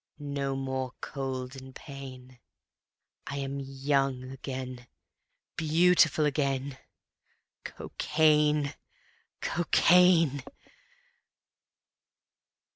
No 0.17 0.55
more 0.55 0.93
cold 0.99 1.55
and 1.55 1.75
pain, 1.75 2.39
I 3.27 3.37
am 3.37 3.59
young 3.59 4.31
again, 4.31 4.87
Beautiful 5.57 6.25
again, 6.25 6.79
Cocaine! 7.63 8.73
Cocaine! 9.41 10.41